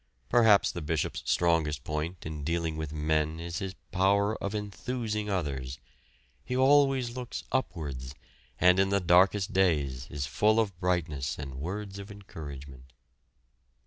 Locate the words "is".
3.39-3.59, 10.09-10.25